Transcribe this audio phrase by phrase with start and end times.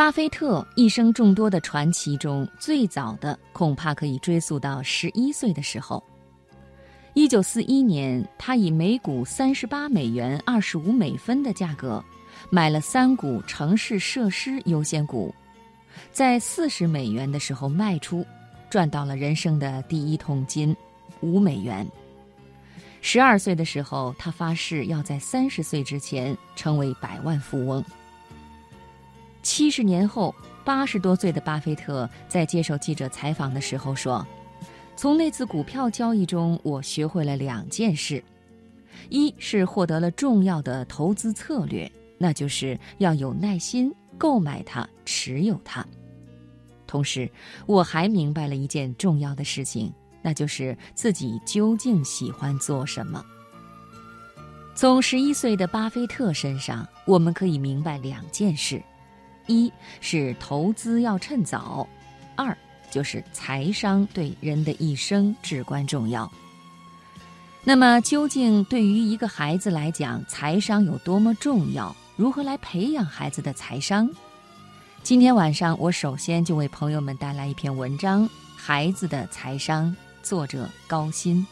[0.00, 6.02] 巴菲特一生众多的传奇中，最早的恐怕可以追溯到十一岁的时候。
[7.12, 12.02] 一九四一年，他以每股三十八美元二十五美分的价格，
[12.48, 15.34] 买了三股城市设施优先股，
[16.10, 18.24] 在四十美元的时候卖出，
[18.70, 20.74] 赚到了人生的第一桶金，
[21.20, 21.86] 五美元。
[23.02, 27.84] 十二岁的时候，他发誓要在三十岁之前成为百万富翁。
[29.42, 30.34] 七十年后，
[30.64, 34.26] 八十多岁的巴菲特在接受记者采访的时候说
[34.96, 38.22] ：“从那次股票交易中，我学会了两件事：
[39.08, 45.82] 一是获得了重要的投资策略，那就是要有耐心购买它、持有它；
[46.86, 47.30] 同时，
[47.66, 53.24] 我还明白了一件重要的事情，那就是自己究竟喜欢做什么。”
[54.76, 58.82] 从十一岁的巴菲特身上，我们可以明白两件事。
[59.50, 61.84] 一是投资要趁早，
[62.36, 62.56] 二
[62.88, 66.30] 就是财商对人的一生至关重要。
[67.64, 71.94] 那么，究竟对于一个孩子来讲，财商有多么重要？
[72.14, 74.08] 如何来培养孩子的财商？
[75.02, 78.22] 今天晚上，我首先就为朋友们带来一篇文章
[78.56, 79.86] 《孩子的财商》，
[80.22, 81.44] 作者高鑫。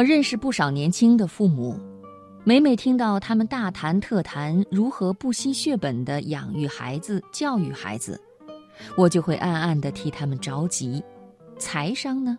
[0.00, 1.78] 我认识不少年轻的父母，
[2.42, 8.18] 每每听到他们大谈特谈如何不惜血本的养育孩子、教育孩子，
[8.96, 11.04] 我就会暗暗的替他们着急。
[11.58, 12.38] 财商呢？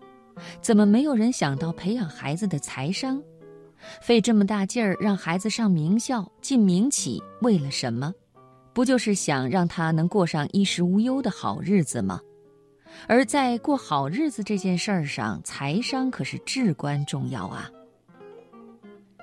[0.60, 3.22] 怎么没有人想到培养孩子的财商？
[4.02, 8.12] 费这么大劲儿让孩子上名校、进名企，为了什么？
[8.74, 12.22] 不就是想让他能过上衣食无忧的好日子吗？
[13.08, 17.70] 而在过好日子这件事儿上，财商可是至关重要啊。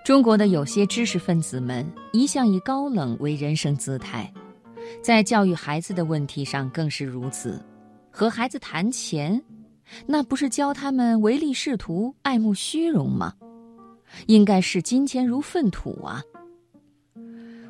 [0.04, 4.32] 中国的有些知识分子们一向以高冷为人生姿态，
[5.02, 7.62] 在教育孩子的问题上更是如此。
[8.10, 9.40] 和孩子谈钱，
[10.06, 13.34] 那不是教他们唯利是图、爱慕虚荣吗？
[14.26, 16.22] 应该视金钱如粪土啊。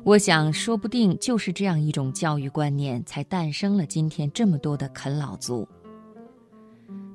[0.05, 5.67] 我想，说不定就是这样一种教育观念，才诞生了今天这么多的啃老族。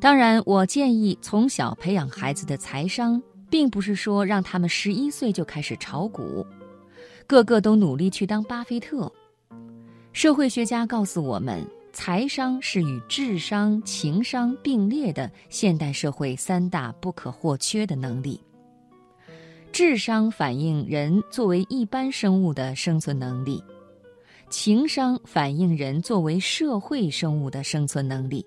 [0.05, 6.47] 当然，我建议从小培养孩子的财商，并不是说让他们十一岁就开始炒股，
[7.27, 9.11] 个个都努力去当巴菲特。
[10.13, 18.39] 社会学家告诉我们，财商是与智商、情商并列的现代社会三大不可或缺的能力。
[19.73, 23.65] 智商反映人作为一般生物的生存能力，
[24.51, 28.45] 情商反映人作为社会生物的生存能力。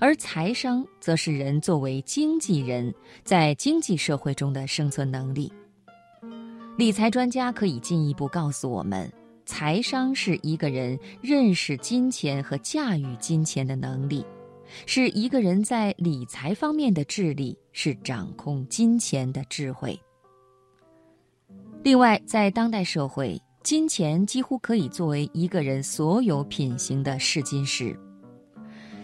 [0.00, 5.52] 而财商则是人作为经纪人，在经济社会中的生存能力。
[6.78, 9.12] 理财专家可以进一步告诉我们，
[9.44, 14.24] 财商是一个人认识金钱和驾驭金钱的能力，
[14.86, 20.00] 是一个人在理财方面的智力，是掌控金钱的智慧。
[21.82, 27.94] 另外，在当代社会，金钱几乎可以作为一个人所有品行的试金石。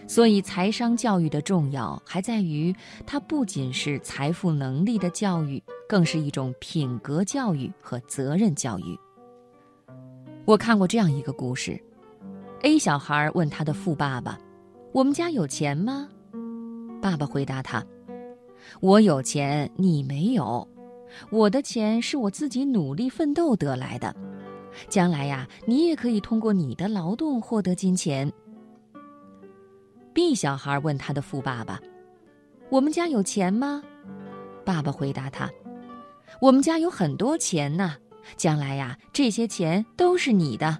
[0.07, 2.73] 所以，财商教育的重要还在于，
[3.05, 8.97] 它不仅是财富能力的教育，更是一种品格教育和责任教育。
[10.45, 11.77] 我看过这样一个故事
[12.61, 14.39] ：A 小孩问他的富爸爸
[14.93, 16.07] ：“我们家有钱吗？”
[17.01, 17.85] 爸爸回答他
[18.79, 20.65] ：“我有钱，你没有。
[21.29, 24.15] 我的钱是我自己努力奋斗得来的，
[24.87, 28.31] 将来呀，你也可以通过你的劳动获得金钱。”
[30.17, 31.79] B 小孩问他的富爸爸
[32.71, 33.83] ：“我们家有钱吗？”
[34.65, 35.47] 爸爸回答他
[36.41, 37.95] ：“我们家有很多钱呢，
[38.35, 40.75] 将来呀，这些钱都是你的。”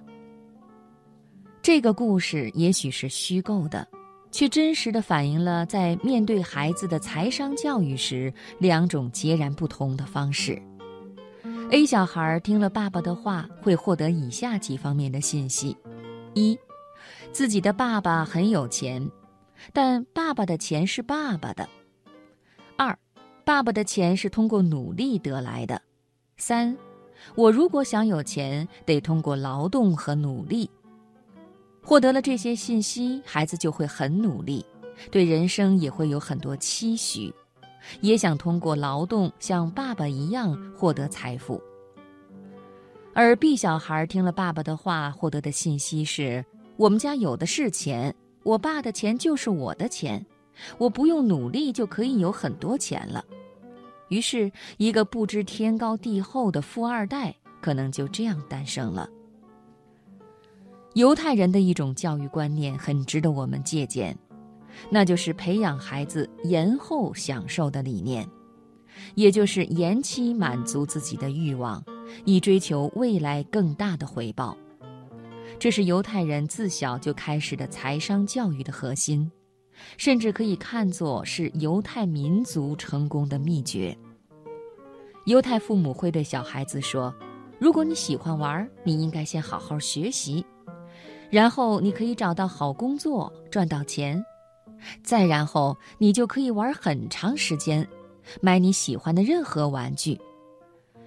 [1.62, 3.86] 这个故事也许是虚构的，
[4.32, 10.60] 却真实的反映了在面对孩子的财商教育时两种截然不同的方式。
[11.70, 15.76] A 小孩听了爸爸的话，会获得以下几方面的信息：
[16.34, 16.58] 一，
[17.30, 19.08] 自己的爸爸很有钱。
[19.72, 21.68] 但爸爸的钱是爸爸的。
[22.76, 22.96] 二，
[23.44, 25.80] 爸爸的钱是通过努力得来的。
[26.36, 26.76] 三，
[27.34, 30.70] 我如果想有钱，得通过劳动和努力。
[31.82, 34.64] 获得了这些信息，孩子就会很努力，
[35.10, 37.34] 对人生也会有很多期许，
[38.00, 41.60] 也想通过劳动像爸爸一样获得财富。
[43.14, 46.44] 而 B 小孩听了爸爸的话，获得的信息是：
[46.76, 48.14] 我们家有的是钱，
[48.48, 50.24] 我爸的钱就是我的钱，
[50.78, 53.22] 我不用努力就可以有很多钱了。
[54.08, 59.06] 于是，一个不知天高地厚的富二代可能就这样诞生了。
[60.94, 64.16] 犹太人的一种教育观念很值得我们借鉴，
[64.88, 68.26] 那就是培养孩子延后享受的理念，
[69.14, 71.84] 也就是延期满足自己的欲望，
[72.24, 74.56] 以追求未来更大的回报。
[75.58, 79.30] 这是犹太人自小就开始的财商教育的核心。
[79.96, 83.96] 甚至可以看作是犹太民族成功的秘诀。
[85.26, 87.14] 犹太父母会对小孩子说
[87.60, 90.44] ：“如果你喜欢玩，你应该先好好学习，
[91.30, 94.20] 然后你可以找到好工作，赚到钱，
[95.04, 97.86] 再然后你就可以玩很长时间，
[98.40, 100.18] 买你喜欢的任何玩具。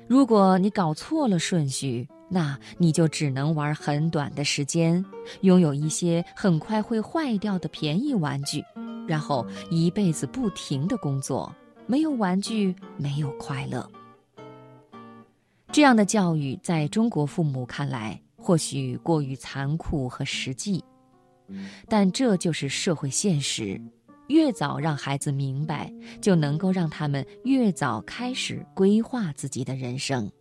[0.07, 5.03] 如果你搞错了顺序，那你就只能玩很短的时间，
[5.41, 8.63] 拥有一些很快会坏掉的便宜玩具，
[9.05, 11.53] 然后一辈子不停的工作，
[11.87, 13.85] 没有玩具，没有快乐。
[15.73, 20.81] 这样的教育在中国父母看来或许过于残酷和实际，
[21.89, 23.79] 但这就是社会现实。
[24.27, 25.91] 越早让孩子明白，
[26.21, 30.31] 就能够让他们越早开始规划自己的人生。